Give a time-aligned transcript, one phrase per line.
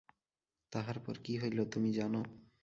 [0.71, 2.13] তাহার পর কী হইল তুমি জান।